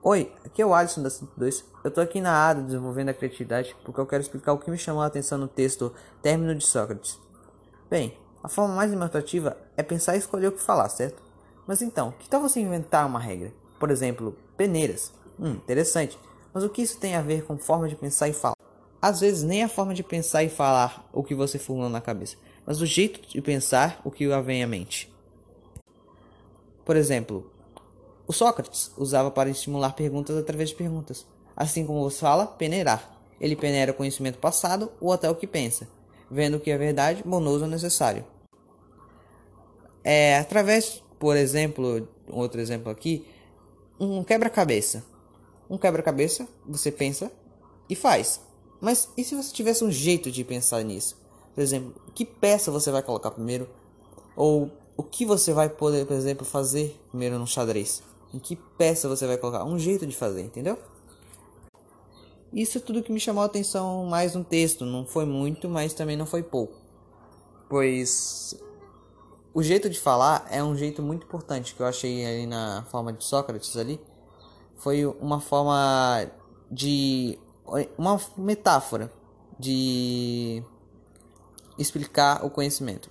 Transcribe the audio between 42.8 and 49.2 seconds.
aqui, um quebra-cabeça. Um quebra-cabeça, você pensa e faz. Mas